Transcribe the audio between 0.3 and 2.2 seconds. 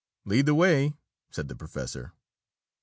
the way!" said the professor.